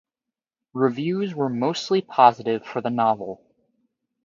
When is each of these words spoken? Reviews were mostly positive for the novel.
Reviews 0.73 1.35
were 1.35 1.47
mostly 1.47 2.01
positive 2.01 2.65
for 2.65 2.81
the 2.81 2.89
novel. 2.89 3.39